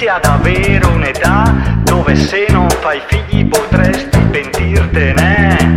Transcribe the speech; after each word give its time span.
inizi 0.00 0.06
ad 0.06 0.24
avere 0.24 0.86
un'età 0.86 1.52
dove 1.82 2.14
se 2.14 2.46
non 2.50 2.68
fai 2.80 3.00
figli 3.06 3.46
potresti 3.46 4.18
pentirtene. 4.30 5.76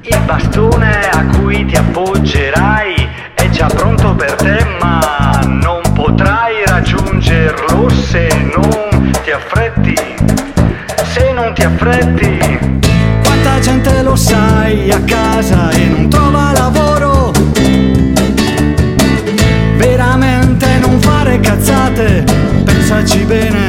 Il 0.00 0.20
bastone 0.24 1.08
a 1.10 1.26
cui 1.26 1.66
ti 1.66 1.76
appoggerai 1.76 3.08
è 3.34 3.48
già 3.50 3.66
pronto 3.66 4.14
per 4.14 4.34
te, 4.34 4.64
ma 4.80 5.40
non 5.44 5.80
potrai 5.92 6.64
raggiungerlo 6.64 7.90
se 7.90 8.28
non 8.56 9.10
ti 9.22 9.30
affretti. 9.30 9.96
Se 11.04 11.32
non 11.32 11.52
ti 11.52 11.62
affretti. 11.62 12.38
Quanta 13.24 13.58
gente 13.60 14.02
lo 14.02 14.16
sai 14.16 14.90
a 14.90 15.00
casa 15.04 15.70
e 15.70 15.86
non 15.86 16.08
trova 16.08 16.27
pensaci 22.98 23.24
bene. 23.24 23.67